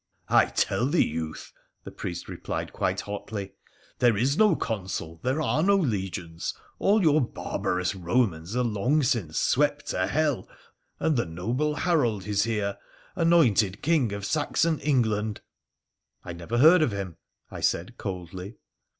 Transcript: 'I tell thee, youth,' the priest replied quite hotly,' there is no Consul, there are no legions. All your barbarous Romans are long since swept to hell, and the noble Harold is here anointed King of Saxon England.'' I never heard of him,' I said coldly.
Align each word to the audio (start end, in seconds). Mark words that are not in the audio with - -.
'I 0.41 0.45
tell 0.47 0.87
thee, 0.87 1.05
youth,' 1.07 1.53
the 1.83 1.91
priest 1.91 2.27
replied 2.27 2.73
quite 2.73 3.01
hotly,' 3.01 3.53
there 3.99 4.17
is 4.17 4.35
no 4.35 4.55
Consul, 4.55 5.19
there 5.21 5.39
are 5.43 5.61
no 5.61 5.75
legions. 5.77 6.55
All 6.79 7.03
your 7.03 7.21
barbarous 7.21 7.93
Romans 7.93 8.55
are 8.55 8.63
long 8.63 9.03
since 9.03 9.37
swept 9.37 9.89
to 9.89 10.07
hell, 10.07 10.49
and 10.99 11.17
the 11.17 11.27
noble 11.27 11.75
Harold 11.75 12.25
is 12.25 12.45
here 12.45 12.79
anointed 13.15 13.83
King 13.83 14.11
of 14.11 14.25
Saxon 14.25 14.79
England.'' 14.79 15.41
I 16.25 16.33
never 16.33 16.57
heard 16.57 16.81
of 16.81 16.91
him,' 16.91 17.17
I 17.51 17.59
said 17.59 17.99
coldly. 17.99 18.55